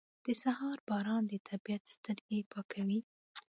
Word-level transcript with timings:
•د 0.25 0.27
سهار 0.43 0.77
باران 0.87 1.23
د 1.27 1.33
طبیعت 1.49 1.83
سترګې 1.95 2.39
پاکوي. 2.51 2.99